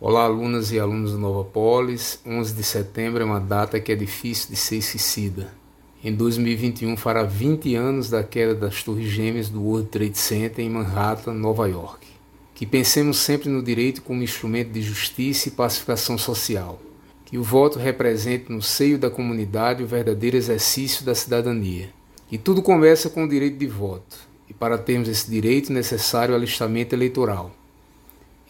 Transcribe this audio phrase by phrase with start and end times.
[0.00, 2.20] Olá, alunas e alunos do Nova Polis.
[2.24, 5.52] 11 de setembro é uma data que é difícil de ser esquecida.
[6.04, 10.70] Em 2021 fará 20 anos da queda das Torres Gêmeas do World Trade Center em
[10.70, 12.06] Manhattan, Nova York.
[12.54, 16.80] Que pensemos sempre no direito como instrumento de justiça e pacificação social.
[17.24, 21.90] Que o voto represente no seio da comunidade o verdadeiro exercício da cidadania.
[22.28, 24.16] Que tudo começa com o direito de voto.
[24.48, 27.57] E para termos esse direito necessário o alistamento eleitoral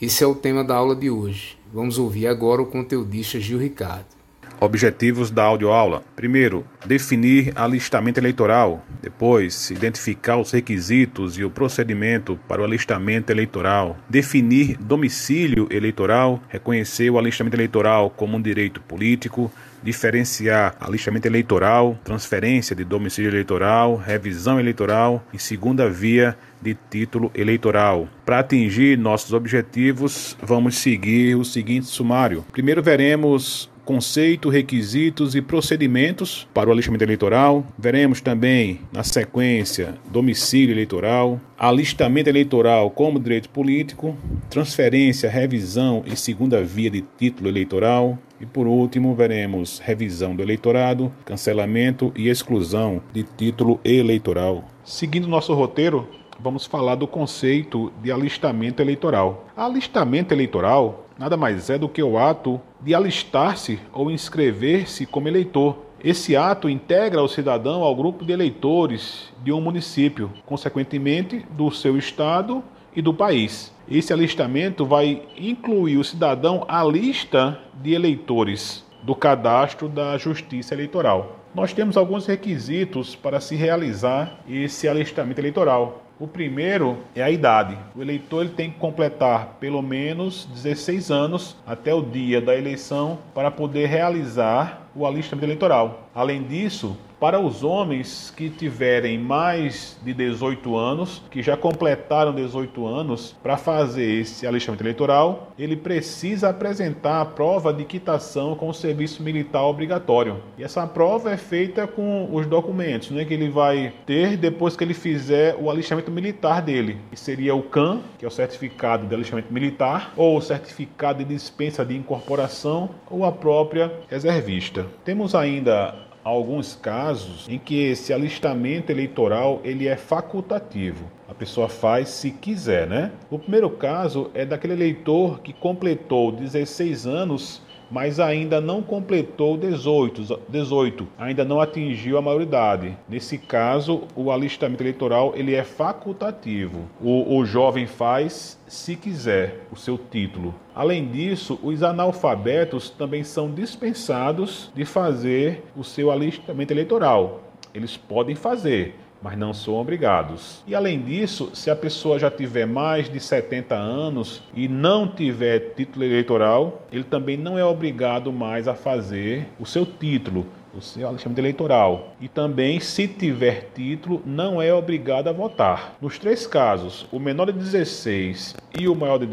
[0.00, 1.58] esse é o tema da aula de hoje.
[1.72, 4.17] Vamos ouvir agora o conteudista Gil Ricardo.
[4.60, 8.84] Objetivos da audioaula: primeiro, definir alistamento eleitoral.
[9.00, 13.96] Depois, identificar os requisitos e o procedimento para o alistamento eleitoral.
[14.08, 19.50] Definir domicílio eleitoral, reconhecer o alistamento eleitoral como um direito político,
[19.82, 28.08] diferenciar alistamento eleitoral, transferência de domicílio eleitoral, revisão eleitoral e segunda via de título eleitoral.
[28.26, 32.44] Para atingir nossos objetivos, vamos seguir o seguinte sumário.
[32.52, 37.64] Primeiro veremos conceito, requisitos e procedimentos para o alistamento eleitoral.
[37.78, 44.14] Veremos também, na sequência, domicílio eleitoral, alistamento eleitoral como direito político,
[44.50, 48.18] transferência, revisão e segunda via de título eleitoral.
[48.38, 54.66] E por último, veremos revisão do eleitorado, cancelamento e exclusão de título eleitoral.
[54.84, 56.06] Seguindo nosso roteiro,
[56.38, 59.48] vamos falar do conceito de alistamento eleitoral.
[59.56, 65.76] Alistamento eleitoral nada mais é do que o ato de alistar-se ou inscrever-se como eleitor.
[66.02, 71.98] Esse ato integra o cidadão ao grupo de eleitores de um município, consequentemente do seu
[71.98, 72.62] estado
[72.94, 73.74] e do país.
[73.90, 81.36] Esse alistamento vai incluir o cidadão à lista de eleitores do cadastro da Justiça Eleitoral.
[81.54, 86.04] Nós temos alguns requisitos para se realizar esse alistamento eleitoral.
[86.20, 87.78] O primeiro é a idade.
[87.94, 93.18] O eleitor ele tem que completar pelo menos 16 anos até o dia da eleição
[93.32, 96.08] para poder realizar o alistamento eleitoral.
[96.12, 102.86] Além disso, para os homens que tiverem mais de 18 anos, que já completaram 18
[102.86, 108.74] anos, para fazer esse alistamento eleitoral, ele precisa apresentar a prova de quitação com o
[108.74, 110.42] serviço militar obrigatório.
[110.56, 114.84] E essa prova é feita com os documentos né, que ele vai ter depois que
[114.84, 119.14] ele fizer o alistamento militar dele, que seria o CAN, que é o certificado de
[119.14, 124.86] alistamento militar, ou o certificado de dispensa de incorporação, ou a própria reservista.
[125.04, 131.04] Temos ainda alguns casos em que esse alistamento eleitoral ele é facultativo.
[131.28, 133.12] A pessoa faz se quiser, né?
[133.30, 140.40] O primeiro caso é daquele eleitor que completou 16 anos mas ainda não completou 18,
[140.48, 142.96] 18, ainda não atingiu a maioridade.
[143.08, 146.88] Nesse caso, o alistamento eleitoral ele é facultativo.
[147.00, 150.54] O, o jovem faz, se quiser, o seu título.
[150.74, 157.42] Além disso, os analfabetos também são dispensados de fazer o seu alistamento eleitoral.
[157.74, 160.62] Eles podem fazer, mas não são obrigados.
[160.66, 165.74] E além disso, se a pessoa já tiver mais de 70 anos e não tiver
[165.74, 171.08] título eleitoral, ele também não é obrigado mais a fazer o seu título, o seu
[171.08, 172.14] alistamento eleitoral.
[172.20, 175.96] E também, se tiver título, não é obrigado a votar.
[176.00, 179.28] Nos três casos, o menor de 16 e o maior de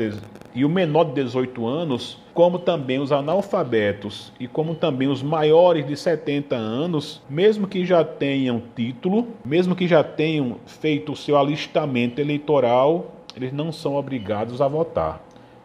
[0.53, 5.88] e o menor de 18 anos, como também os analfabetos e como também os maiores
[5.88, 11.38] de 70 anos, mesmo que já tenham título, mesmo que já tenham feito o seu
[11.38, 15.23] alistamento eleitoral, eles não são obrigados a votar,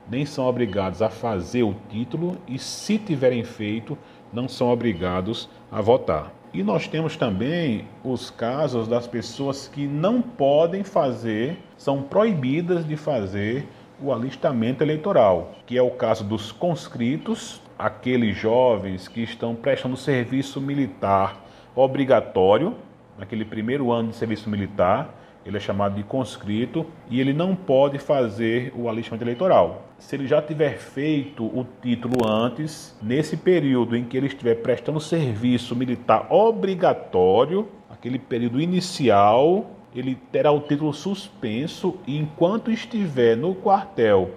[0.08, 3.98] nem são obrigados a fazer o título e, se tiverem feito,
[4.32, 6.32] não são obrigados a votar.
[6.54, 12.96] E nós temos também os casos das pessoas que não podem fazer, são proibidas de
[12.96, 13.66] fazer
[14.02, 20.60] o alistamento eleitoral, que é o caso dos conscritos, aqueles jovens que estão prestando serviço
[20.60, 21.44] militar
[21.74, 22.74] obrigatório,
[23.18, 27.98] naquele primeiro ano de serviço militar, ele é chamado de conscrito e ele não pode
[27.98, 29.88] fazer o alistamento eleitoral.
[29.98, 35.00] Se ele já tiver feito o título antes, nesse período em que ele estiver prestando
[35.00, 43.54] serviço militar obrigatório, aquele período inicial, ele terá o título suspenso e enquanto estiver no
[43.54, 44.30] quartel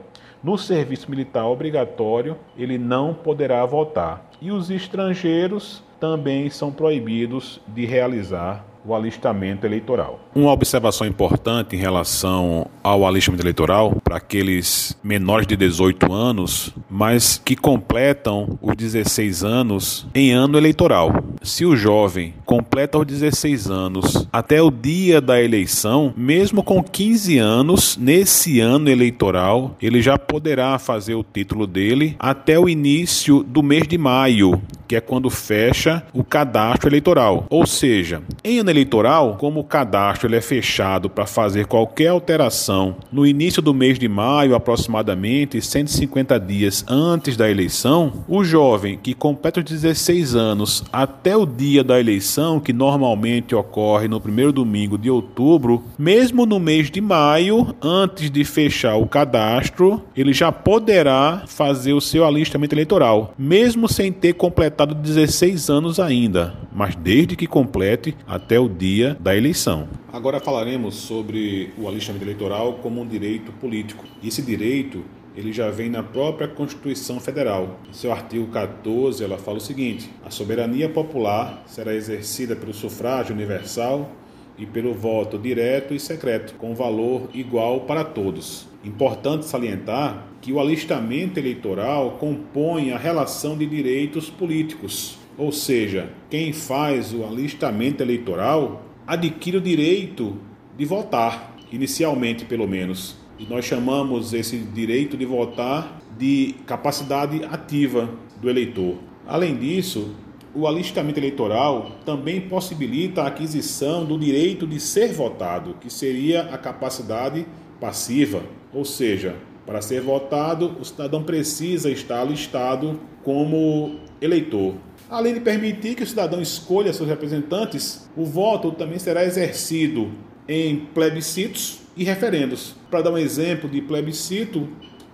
[0.43, 4.29] no serviço militar obrigatório, ele não poderá votar.
[4.41, 10.19] E os estrangeiros também são proibidos de realizar o alistamento eleitoral.
[10.35, 17.41] Uma observação importante em relação ao alistamento eleitoral para aqueles menores de 18 anos, mas
[17.43, 21.23] que completam os 16 anos em ano eleitoral.
[21.41, 27.37] Se o jovem completa os 16 anos até o dia da eleição, mesmo com 15
[27.37, 33.63] anos, nesse ano eleitoral, ele já poderá fazer o título dele até o início do
[33.63, 37.45] mês de maio, que é quando fecha o cadastro eleitoral.
[37.49, 42.95] Ou seja, em ano eleitoral, como o cadastro ele é fechado para fazer qualquer alteração
[43.11, 49.13] no início do mês de maio, aproximadamente 150 dias antes da eleição, o jovem que
[49.13, 54.97] completa os 16 anos até o dia da eleição, que normalmente ocorre no primeiro domingo
[54.97, 61.43] de outubro, mesmo no mês de maio, antes de fechar o cadastro, ele já poderá
[61.45, 67.47] fazer o seu alistamento eleitoral, mesmo sem ter completado 16 anos ainda, mas desde que
[67.47, 69.87] complete até o dia da eleição.
[70.11, 74.05] Agora falaremos sobre o alistamento eleitoral como um direito político.
[74.23, 75.03] Esse direito
[75.35, 77.79] ele já vem na própria Constituição Federal.
[77.91, 84.11] Seu artigo 14, ela fala o seguinte: a soberania popular será exercida pelo sufrágio universal
[84.57, 88.67] e pelo voto direto e secreto, com valor igual para todos.
[88.83, 96.53] Importante salientar que o alistamento eleitoral compõe a relação de direitos políticos, ou seja, quem
[96.53, 100.37] faz o alistamento eleitoral adquire o direito
[100.77, 103.17] de votar, inicialmente pelo menos.
[103.37, 108.09] E nós chamamos esse direito de votar de capacidade ativa
[108.41, 108.97] do eleitor.
[109.27, 110.15] Além disso,
[110.53, 116.57] o alistamento eleitoral também possibilita a aquisição do direito de ser votado, que seria a
[116.57, 117.45] capacidade
[117.79, 124.75] passiva, ou seja, para ser votado, o cidadão precisa estar alistado como eleitor.
[125.13, 130.09] Além de permitir que o cidadão escolha seus representantes, o voto também será exercido
[130.49, 132.73] em plebiscitos e referendos.
[132.89, 134.67] Para dar um exemplo de plebiscito,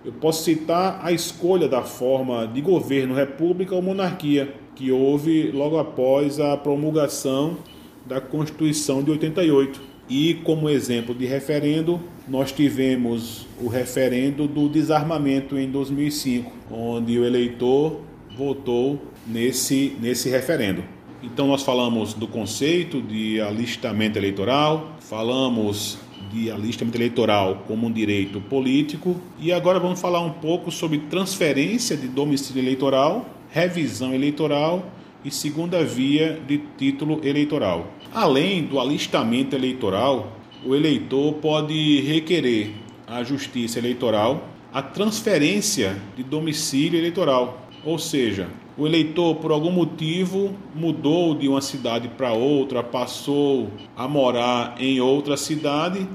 [0.05, 5.77] eu posso citar a escolha da forma de governo, república ou monarquia, que houve logo
[5.77, 7.57] após a promulgação
[8.05, 9.81] da Constituição de 88.
[10.09, 17.25] E como exemplo de referendo, nós tivemos o referendo do desarmamento em 2005, onde o
[17.25, 18.07] eleitor
[18.39, 20.81] votou nesse, nesse referendo.
[21.21, 25.97] Então, nós falamos do conceito de alistamento eleitoral, falamos
[26.31, 31.97] de alistamento eleitoral como um direito político e agora vamos falar um pouco sobre transferência
[31.97, 34.89] de domicílio eleitoral, revisão eleitoral
[35.25, 37.91] e segunda via de título eleitoral.
[38.13, 40.31] Além do alistamento eleitoral,
[40.65, 42.71] o eleitor pode requerer
[43.05, 48.47] à Justiça Eleitoral a transferência de domicílio eleitoral, ou seja,
[48.77, 55.01] o eleitor, por algum motivo, mudou de uma cidade para outra, passou a morar em
[55.01, 56.07] outra cidade,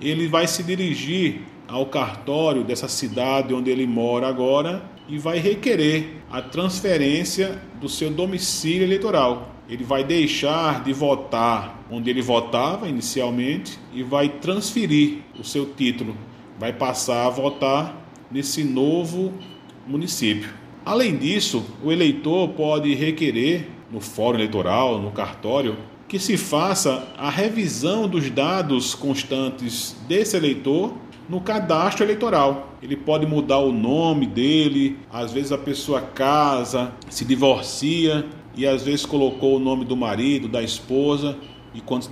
[0.00, 6.22] ele vai se dirigir ao cartório dessa cidade onde ele mora agora e vai requerer
[6.30, 9.54] a transferência do seu domicílio eleitoral.
[9.68, 16.16] Ele vai deixar de votar onde ele votava inicialmente e vai transferir o seu título,
[16.58, 17.96] vai passar a votar
[18.30, 19.32] nesse novo
[19.86, 20.65] município.
[20.86, 27.28] Além disso, o eleitor pode requerer no fórum eleitoral, no cartório, que se faça a
[27.28, 30.94] revisão dos dados constantes desse eleitor
[31.28, 32.74] no cadastro eleitoral.
[32.80, 38.24] Ele pode mudar o nome dele, às vezes a pessoa casa, se divorcia
[38.56, 41.36] e às vezes colocou o nome do marido, da esposa,
[41.74, 42.10] e quando se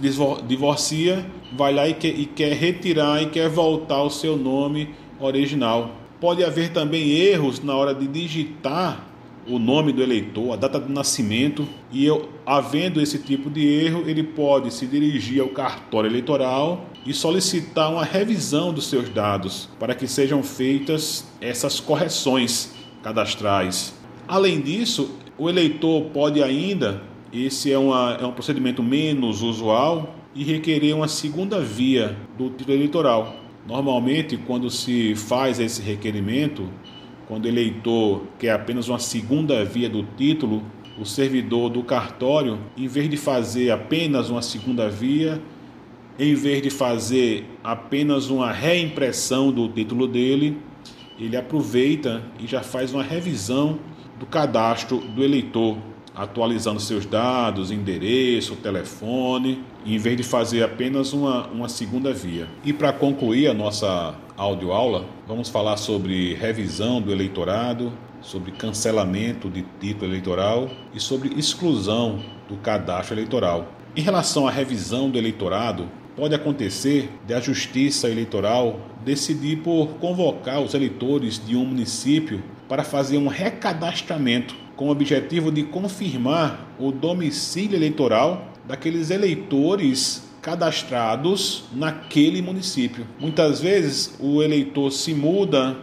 [0.48, 1.24] divorcia,
[1.56, 6.03] vai lá e quer, e quer retirar e quer voltar o seu nome original.
[6.24, 9.06] Pode haver também erros na hora de digitar
[9.46, 14.04] o nome do eleitor, a data do nascimento, e eu, havendo esse tipo de erro,
[14.06, 19.94] ele pode se dirigir ao cartório eleitoral e solicitar uma revisão dos seus dados para
[19.94, 23.92] que sejam feitas essas correções cadastrais.
[24.26, 30.42] Além disso, o eleitor pode ainda, esse é, uma, é um procedimento menos usual, e
[30.42, 36.68] requerer uma segunda via do título eleitoral Normalmente, quando se faz esse requerimento,
[37.26, 40.62] quando o eleitor quer apenas uma segunda via do título,
[40.98, 45.40] o servidor do cartório, em vez de fazer apenas uma segunda via,
[46.18, 50.58] em vez de fazer apenas uma reimpressão do título dele,
[51.18, 53.78] ele aproveita e já faz uma revisão
[54.18, 55.78] do cadastro do eleitor
[56.14, 62.48] atualizando seus dados, endereço, telefone, em vez de fazer apenas uma, uma segunda via.
[62.64, 69.62] E para concluir a nossa audioaula, vamos falar sobre revisão do eleitorado, sobre cancelamento de
[69.80, 73.68] título eleitoral e sobre exclusão do cadastro eleitoral.
[73.96, 80.60] Em relação à revisão do eleitorado, pode acontecer de a Justiça Eleitoral decidir por convocar
[80.60, 86.90] os eleitores de um município para fazer um recadastramento com o objetivo de confirmar o
[86.90, 93.06] domicílio eleitoral daqueles eleitores cadastrados naquele município.
[93.18, 95.76] Muitas vezes o eleitor se muda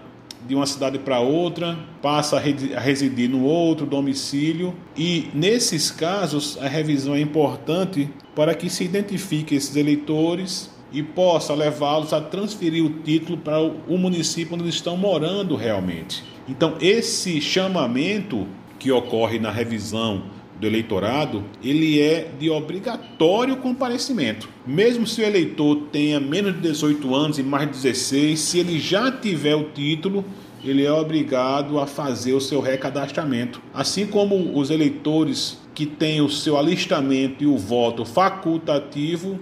[0.48, 6.68] de uma cidade para outra, passa a residir no outro domicílio e nesses casos a
[6.68, 12.90] revisão é importante para que se identifique esses eleitores e possa levá-los a transferir o
[12.90, 16.24] título para o município onde eles estão morando realmente.
[16.48, 18.48] Então esse chamamento
[18.82, 20.24] que ocorre na revisão
[20.60, 24.50] do eleitorado, ele é de obrigatório comparecimento.
[24.66, 28.80] Mesmo se o eleitor tenha menos de 18 anos e mais de 16, se ele
[28.80, 30.26] já tiver o título,
[30.64, 33.62] ele é obrigado a fazer o seu recadastramento.
[33.72, 39.40] Assim como os eleitores que têm o seu alistamento e o voto facultativo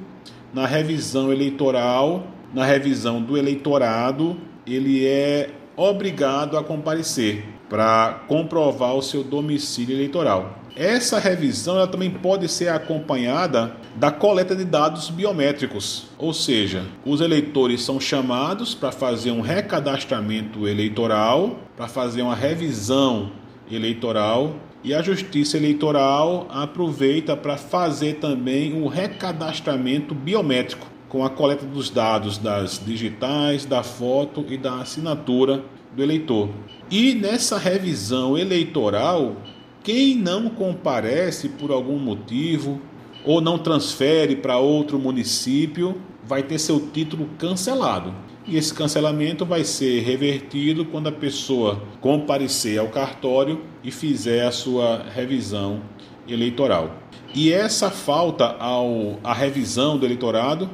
[0.53, 4.35] na revisão eleitoral, na revisão do eleitorado,
[4.67, 10.59] ele é obrigado a comparecer para comprovar o seu domicílio eleitoral.
[10.75, 17.21] Essa revisão ela também pode ser acompanhada da coleta de dados biométricos, ou seja, os
[17.21, 23.31] eleitores são chamados para fazer um recadastramento eleitoral, para fazer uma revisão
[23.71, 31.65] eleitoral e a Justiça Eleitoral aproveita para fazer também um recadastramento biométrico com a coleta
[31.65, 35.63] dos dados das digitais, da foto e da assinatura
[35.95, 36.49] do eleitor.
[36.89, 39.37] E nessa revisão eleitoral,
[39.83, 42.79] quem não comparece por algum motivo
[43.25, 48.13] ou não transfere para outro município vai ter seu título cancelado.
[48.47, 54.51] E esse cancelamento vai ser revertido quando a pessoa comparecer ao cartório e fizer a
[54.51, 55.81] sua revisão
[56.27, 56.95] eleitoral.
[57.33, 60.69] E essa falta ao, à revisão do eleitorado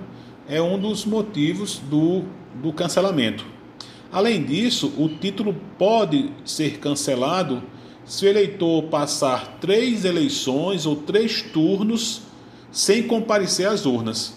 [0.48, 2.24] é um dos motivos do,
[2.56, 3.46] do cancelamento.
[4.12, 7.62] Além disso, o título pode ser cancelado
[8.06, 12.22] se o eleitor passar três eleições ou três turnos
[12.72, 14.36] sem comparecer às urnas.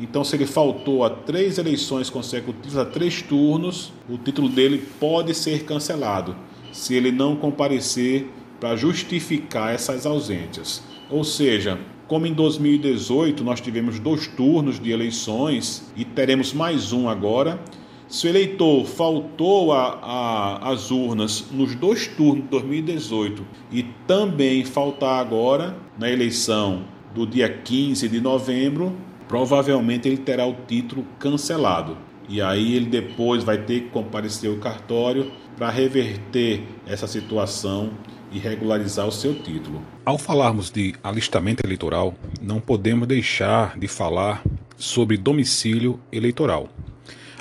[0.00, 5.34] Então, se ele faltou a três eleições consecutivas, a três turnos, o título dele pode
[5.34, 6.36] ser cancelado,
[6.72, 8.28] se ele não comparecer
[8.60, 10.82] para justificar essas ausências.
[11.10, 11.78] Ou seja,
[12.08, 17.60] como em 2018 nós tivemos dois turnos de eleições e teremos mais um agora,
[18.08, 25.76] se o eleitor faltou às urnas nos dois turnos de 2018 e também faltar agora
[25.98, 26.84] na eleição
[27.14, 28.96] do dia 15 de novembro,
[29.28, 31.98] provavelmente ele terá o título cancelado.
[32.26, 37.90] E aí ele depois vai ter que comparecer ao cartório para reverter essa situação
[38.30, 39.82] e regularizar o seu título.
[40.04, 44.42] Ao falarmos de alistamento eleitoral, não podemos deixar de falar
[44.76, 46.68] sobre domicílio eleitoral.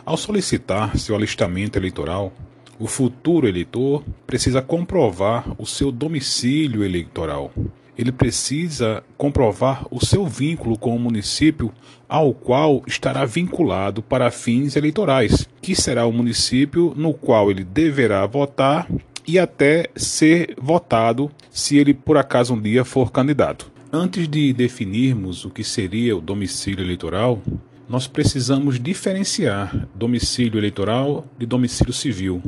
[0.05, 2.31] Ao solicitar seu alistamento eleitoral,
[2.79, 7.51] o futuro eleitor precisa comprovar o seu domicílio eleitoral.
[7.97, 11.73] Ele precisa comprovar o seu vínculo com o município
[12.07, 18.25] ao qual estará vinculado para fins eleitorais, que será o município no qual ele deverá
[18.27, 18.87] votar
[19.27, 23.69] e até ser votado se ele por acaso um dia for candidato.
[23.91, 27.41] Antes de definirmos o que seria o domicílio eleitoral,
[27.89, 32.41] nós precisamos diferenciar domicílio eleitoral de domicílio civil.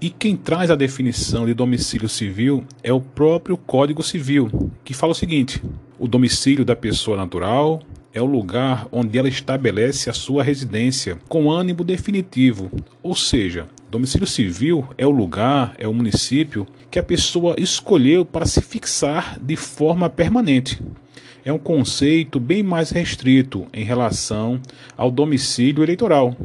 [0.00, 5.12] E quem traz a definição de domicílio civil é o próprio Código Civil, que fala
[5.12, 5.62] o seguinte:
[5.98, 7.82] o domicílio da pessoa natural
[8.14, 12.70] é o lugar onde ela estabelece a sua residência com ânimo definitivo,
[13.02, 18.46] ou seja, domicílio civil é o lugar, é o município que a pessoa escolheu para
[18.46, 20.78] se fixar de forma permanente
[21.48, 24.60] é um conceito bem mais restrito em relação
[24.94, 26.36] ao domicílio eleitoral.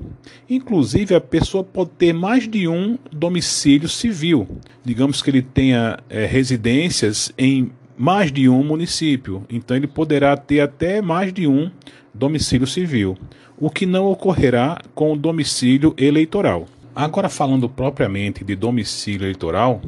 [0.50, 4.48] Inclusive, a pessoa pode ter mais de um domicílio civil.
[4.84, 10.62] Digamos que ele tenha é, residências em mais de um município, então ele poderá ter
[10.62, 11.70] até mais de um
[12.14, 13.18] domicílio civil,
[13.58, 16.66] o que não ocorrerá com o domicílio eleitoral.
[16.96, 19.82] Agora, falando propriamente de domicílio eleitoral,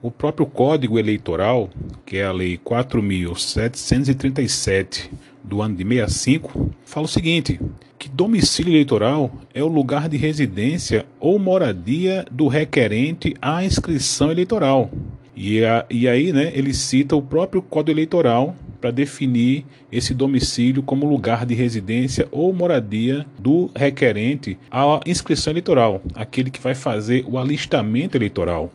[0.00, 1.68] o próprio Código Eleitoral,
[2.06, 5.10] que é a Lei 4.737
[5.42, 7.60] do ano de 65, fala o seguinte:
[7.98, 14.92] que domicílio eleitoral é o lugar de residência ou moradia do requerente à inscrição eleitoral.
[15.34, 20.82] E, a, e aí, né, ele cita o próprio Código Eleitoral para definir esse domicílio
[20.82, 27.24] como lugar de residência ou moradia do requerente à inscrição eleitoral, aquele que vai fazer
[27.26, 28.70] o alistamento eleitoral.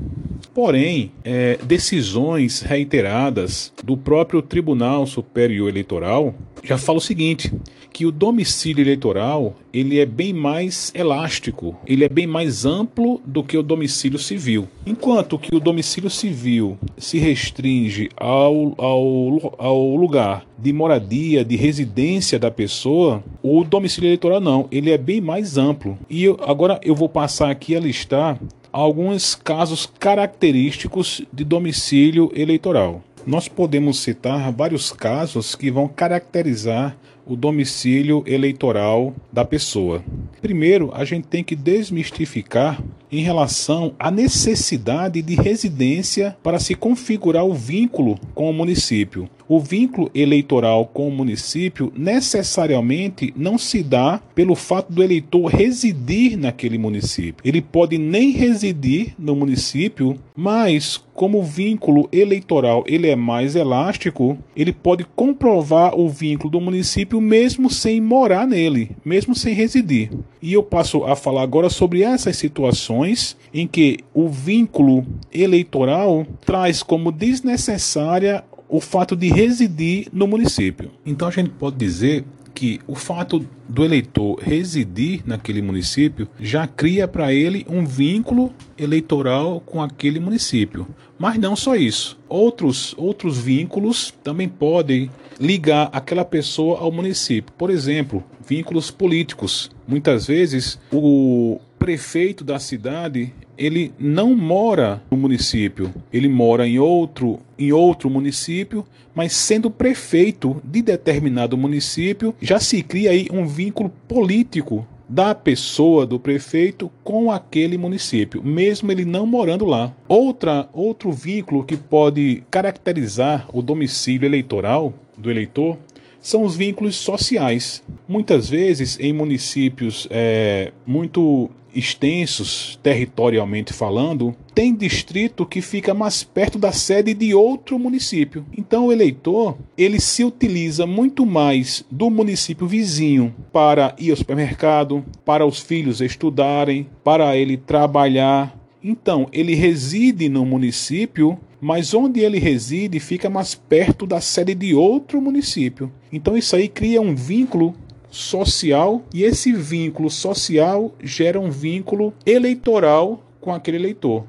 [0.51, 7.51] Porém, é, decisões reiteradas do próprio Tribunal Superior Eleitoral já fala o seguinte,
[7.91, 13.43] que o domicílio eleitoral ele é bem mais elástico, ele é bem mais amplo do
[13.43, 14.67] que o domicílio civil.
[14.85, 22.39] Enquanto que o domicílio civil se restringe ao, ao, ao lugar de moradia, de residência
[22.39, 25.97] da pessoa, o domicílio eleitoral não, ele é bem mais amplo.
[26.09, 28.39] E eu, agora eu vou passar aqui a listar
[28.71, 33.01] alguns casos característicos de domicílio eleitoral.
[33.25, 36.95] Nós podemos citar vários casos que vão caracterizar
[37.29, 40.03] o domicílio eleitoral da pessoa.
[40.41, 42.81] Primeiro, a gente tem que desmistificar
[43.11, 49.29] em relação à necessidade de residência para se configurar o vínculo com o município.
[49.47, 56.37] O vínculo eleitoral com o município necessariamente não se dá pelo fato do eleitor residir
[56.37, 57.41] naquele município.
[57.43, 64.37] Ele pode nem residir no município, mas como o vínculo eleitoral ele é mais elástico,
[64.55, 70.09] ele pode comprovar o vínculo do município mesmo sem morar nele, mesmo sem residir.
[70.41, 76.83] E eu passo a falar agora sobre essas situações em que o vínculo eleitoral traz
[76.83, 80.91] como desnecessária o fato de residir no município.
[81.05, 82.23] Então a gente pode dizer
[82.53, 89.61] que o fato do eleitor residir naquele município já cria para ele um vínculo eleitoral
[89.61, 90.85] com aquele município.
[91.17, 92.19] Mas não só isso.
[92.27, 97.53] Outros, outros vínculos também podem ligar aquela pessoa ao município.
[97.57, 99.71] Por exemplo, vínculos políticos.
[99.87, 107.39] Muitas vezes o prefeito da cidade ele não mora no município, ele mora em outro,
[107.57, 113.91] em outro município, mas sendo prefeito de determinado município, já se cria aí um vínculo
[114.07, 119.91] político da pessoa do prefeito com aquele município, mesmo ele não morando lá.
[120.07, 125.77] Outra, outro vínculo que pode caracterizar o domicílio eleitoral do eleitor
[126.21, 127.83] são os vínculos sociais.
[128.07, 136.57] Muitas vezes, em municípios é, muito extensos, territorialmente falando, tem distrito que fica mais perto
[136.57, 138.45] da sede de outro município.
[138.57, 145.05] Então o eleitor, ele se utiliza muito mais do município vizinho para ir ao supermercado,
[145.23, 148.57] para os filhos estudarem, para ele trabalhar.
[148.81, 154.73] Então, ele reside no município mas onde ele reside fica mais perto da sede de
[154.73, 155.91] outro município.
[156.11, 157.75] Então isso aí cria um vínculo
[158.09, 164.23] social e esse vínculo social gera um vínculo eleitoral com aquele eleitor.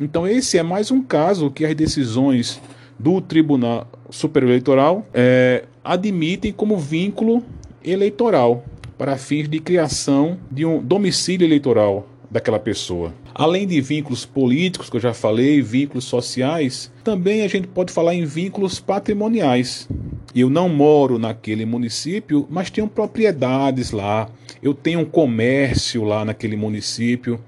[0.00, 2.60] Então esse é mais um caso que as decisões
[2.98, 7.42] do Tribunal Superior Eleitoral é, admitem como vínculo
[7.82, 8.64] eleitoral
[8.96, 13.14] para fins de criação de um domicílio eleitoral daquela pessoa.
[13.32, 18.12] Além de vínculos políticos, que eu já falei, vínculos sociais, também a gente pode falar
[18.12, 19.88] em vínculos patrimoniais.
[20.34, 24.28] Eu não moro naquele município, mas tenho propriedades lá,
[24.60, 27.38] eu tenho um comércio lá naquele município.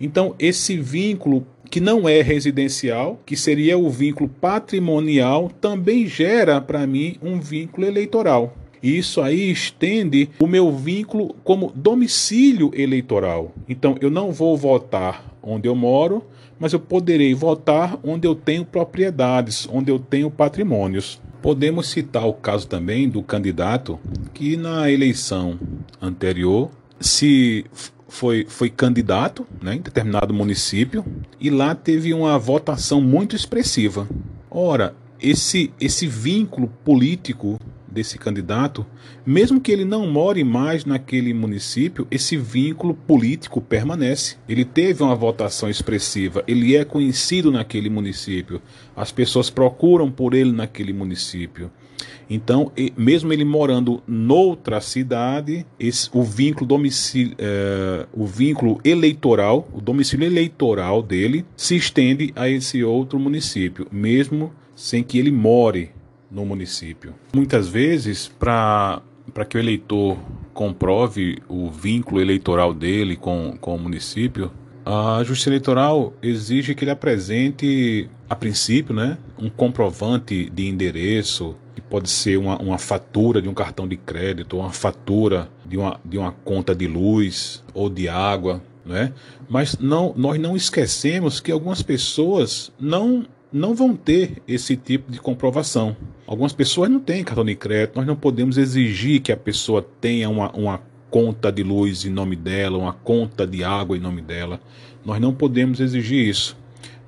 [0.00, 6.86] Então, esse vínculo que não é residencial, que seria o vínculo patrimonial, também gera para
[6.86, 8.54] mim um vínculo eleitoral.
[8.86, 13.52] Isso aí estende o meu vínculo como domicílio eleitoral.
[13.68, 16.22] Então, eu não vou votar onde eu moro,
[16.56, 21.20] mas eu poderei votar onde eu tenho propriedades, onde eu tenho patrimônios.
[21.42, 23.98] Podemos citar o caso também do candidato
[24.32, 25.58] que na eleição
[26.00, 26.70] anterior
[27.00, 27.64] se
[28.06, 31.04] foi, foi candidato né, em determinado município
[31.40, 34.08] e lá teve uma votação muito expressiva.
[34.48, 37.58] Ora, esse, esse vínculo político
[37.96, 38.84] desse candidato,
[39.24, 44.36] mesmo que ele não more mais naquele município, esse vínculo político permanece.
[44.46, 48.60] Ele teve uma votação expressiva, ele é conhecido naquele município,
[48.94, 51.70] as pessoas procuram por ele naquele município.
[52.28, 59.80] Então, mesmo ele morando noutra cidade, esse, o vínculo domicílio, é, o vínculo eleitoral, o
[59.80, 65.90] domicílio eleitoral dele se estende a esse outro município, mesmo sem que ele more
[66.30, 67.14] no município.
[67.34, 69.02] Muitas vezes, para
[69.48, 70.18] que o eleitor
[70.52, 74.50] comprove o vínculo eleitoral dele com, com o município,
[74.84, 81.80] a Justiça Eleitoral exige que ele apresente, a princípio, né, um comprovante de endereço, que
[81.80, 86.16] pode ser uma, uma fatura de um cartão de crédito, uma fatura de uma, de
[86.16, 89.12] uma conta de luz ou de água, né?
[89.48, 95.18] Mas não, nós não esquecemos que algumas pessoas não não vão ter esse tipo de
[95.18, 95.96] comprovação.
[96.26, 100.28] Algumas pessoas não têm cartão de crédito, nós não podemos exigir que a pessoa tenha
[100.28, 104.60] uma, uma conta de luz em nome dela, uma conta de água em nome dela.
[105.04, 106.56] Nós não podemos exigir isso.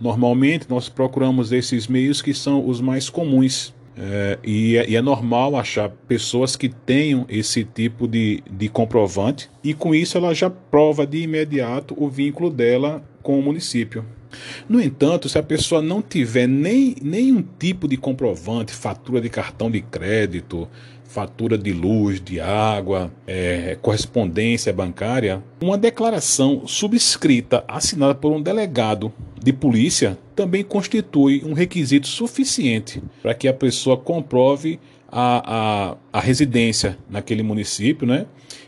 [0.01, 3.75] Normalmente nós procuramos esses meios que são os mais comuns.
[4.01, 9.51] É, e, é, e, é, normal achar pessoas que tenham esse tipo de, de comprovante,
[9.65, 14.07] e com isso ela já prova de imediato o vínculo dela com o município.
[14.67, 19.71] No entanto, se a pessoa não tiver nem nenhum tipo de comprovante, fatura de cartão
[19.71, 20.67] de crédito,
[21.05, 29.13] fatura de luz, de água, é, correspondência bancária, uma declaração subscrita assinada por um delegado
[29.39, 36.21] de polícia também constitui um requisito suficiente para que a pessoa comprove a, a, a
[36.21, 38.25] residência naquele município, né?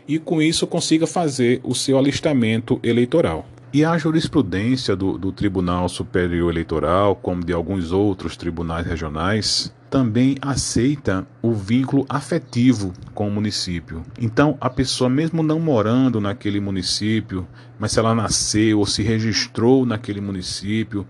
[0.07, 3.47] E com isso consiga fazer o seu alistamento eleitoral.
[3.73, 10.35] E a jurisprudência do, do Tribunal Superior Eleitoral, como de alguns outros tribunais regionais, também
[10.41, 14.03] aceita o vínculo afetivo com o município.
[14.19, 17.47] Então, a pessoa, mesmo não morando naquele município,
[17.79, 21.07] mas se ela nasceu ou se registrou naquele município,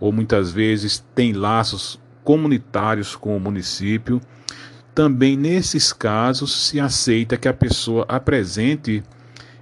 [0.00, 4.20] ou muitas vezes tem laços comunitários com o município,
[4.92, 9.00] também nesses casos se aceita que a pessoa apresente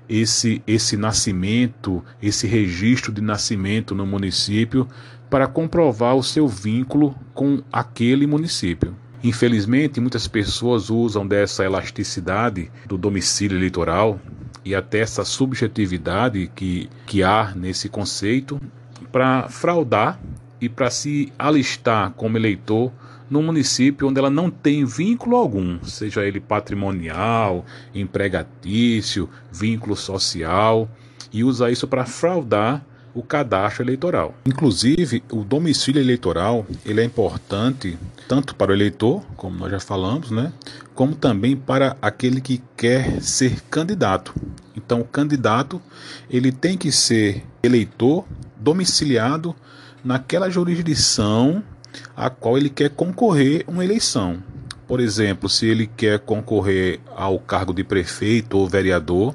[0.09, 4.89] esse, esse nascimento, esse registro de nascimento no município
[5.29, 8.97] para comprovar o seu vínculo com aquele município.
[9.23, 14.19] Infelizmente, muitas pessoas usam dessa elasticidade do domicílio eleitoral
[14.65, 18.61] e até essa subjetividade que, que há nesse conceito
[19.11, 20.21] para fraudar
[20.61, 22.93] e para se alistar como eleitor
[23.31, 27.65] no município onde ela não tem vínculo algum, seja ele patrimonial,
[27.95, 30.89] empregatício, vínculo social,
[31.33, 34.35] e usa isso para fraudar o cadastro eleitoral.
[34.47, 40.31] Inclusive, o domicílio eleitoral ele é importante tanto para o eleitor, como nós já falamos,
[40.31, 40.53] né,
[40.95, 44.35] como também para aquele que quer ser candidato.
[44.77, 45.81] Então, o candidato
[46.31, 48.25] ele tem que ser eleitor
[48.57, 49.55] domiciliado
[50.05, 51.63] naquela jurisdição
[52.17, 54.43] a qual ele quer concorrer uma eleição.
[54.87, 59.35] Por exemplo, se ele quer concorrer ao cargo de prefeito ou vereador,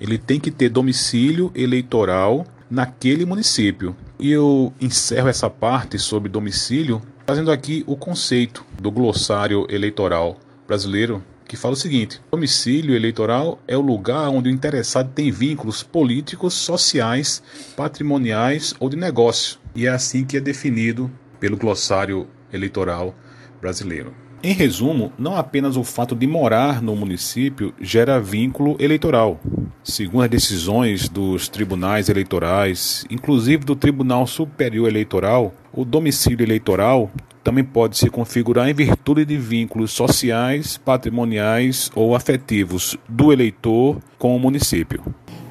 [0.00, 3.94] ele tem que ter domicílio eleitoral naquele município.
[4.18, 11.22] E eu encerro essa parte sobre domicílio fazendo aqui o conceito do glossário eleitoral brasileiro,
[11.46, 16.54] que fala o seguinte: domicílio eleitoral é o lugar onde o interessado tem vínculos políticos,
[16.54, 17.42] sociais,
[17.76, 19.58] patrimoniais ou de negócio.
[19.74, 23.14] E é assim que é definido pelo glossário eleitoral
[23.60, 24.14] brasileiro.
[24.40, 29.40] Em resumo, não apenas o fato de morar no município gera vínculo eleitoral.
[29.82, 37.10] Segundo as decisões dos tribunais eleitorais, inclusive do Tribunal Superior Eleitoral, o domicílio eleitoral
[37.42, 44.36] também pode se configurar em virtude de vínculos sociais, patrimoniais ou afetivos do eleitor com
[44.36, 45.02] o município.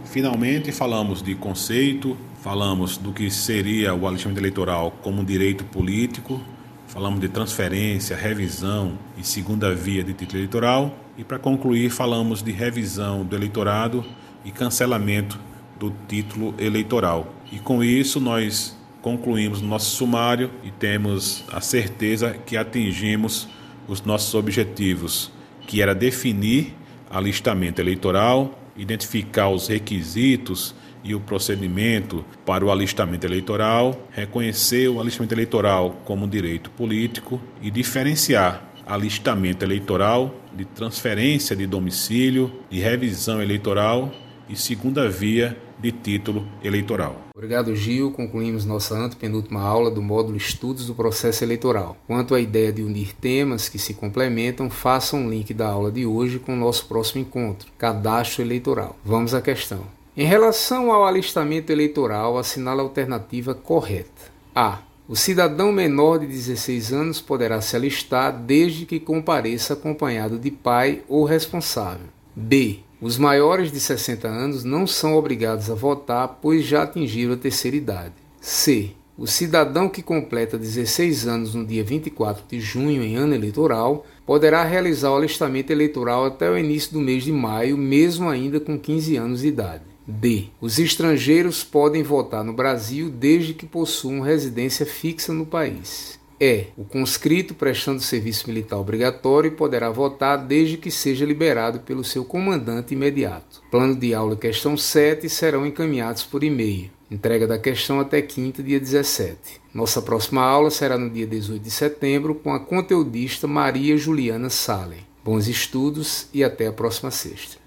[0.05, 2.15] Finalmente, falamos de conceito,
[2.47, 6.41] falamos do que seria o alistamento eleitoral como direito político,
[6.87, 12.53] falamos de transferência, revisão e segunda via de título eleitoral, e para concluir, falamos de
[12.53, 14.01] revisão do eleitorado
[14.45, 15.37] e cancelamento
[15.77, 17.33] do título eleitoral.
[17.51, 23.49] E com isso, nós concluímos nosso sumário e temos a certeza que atingimos
[23.89, 25.33] os nossos objetivos,
[25.67, 26.73] que era definir
[27.09, 30.73] alistamento eleitoral, identificar os requisitos
[31.07, 37.71] e o procedimento para o alistamento eleitoral, reconhecer o alistamento eleitoral como direito político e
[37.71, 44.11] diferenciar alistamento eleitoral de transferência de domicílio, de revisão eleitoral
[44.49, 47.21] e segunda via de título eleitoral.
[47.35, 48.11] Obrigado, Gil.
[48.11, 51.95] Concluímos nossa antepenúltima aula do módulo Estudos do Processo Eleitoral.
[52.07, 56.05] Quanto à ideia de unir temas que se complementam, faça um link da aula de
[56.05, 58.97] hoje com o nosso próximo encontro, Cadastro Eleitoral.
[59.05, 59.96] Vamos à questão.
[60.19, 64.31] Em relação ao alistamento eleitoral, assinale a alternativa correta.
[64.55, 64.79] A.
[65.07, 71.03] O cidadão menor de 16 anos poderá se alistar desde que compareça acompanhado de pai
[71.07, 72.07] ou responsável.
[72.35, 72.79] B.
[72.99, 77.77] Os maiores de 60 anos não são obrigados a votar, pois já atingiram a terceira
[77.77, 78.15] idade.
[78.41, 78.93] C.
[79.15, 84.63] O cidadão que completa 16 anos no dia 24 de junho em ano eleitoral poderá
[84.63, 89.15] realizar o alistamento eleitoral até o início do mês de maio, mesmo ainda com 15
[89.15, 89.86] anos de idade.
[90.07, 90.45] D.
[90.61, 96.17] Os estrangeiros podem votar no Brasil desde que possuam residência fixa no país.
[96.39, 96.67] E.
[96.77, 102.93] O conscrito prestando serviço militar obrigatório poderá votar desde que seja liberado pelo seu comandante
[102.93, 103.61] imediato.
[103.69, 106.89] Plano de aula e questão 7 serão encaminhados por e-mail.
[107.09, 109.37] Entrega da questão até quinta, dia 17.
[109.73, 114.99] Nossa próxima aula será no dia 18 de setembro com a conteudista Maria Juliana Salem.
[115.23, 117.66] Bons estudos e até a próxima sexta.